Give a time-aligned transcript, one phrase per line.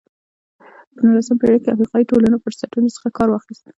[0.95, 3.65] په نولسمه پېړۍ کې افریقایي ټولنو فرصتونو څخه کار واخیست.